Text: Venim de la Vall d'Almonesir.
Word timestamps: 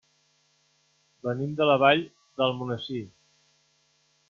Venim 1.27 1.53
de 1.59 1.67
la 1.71 1.77
Vall 1.83 2.03
d'Almonesir. 2.41 3.05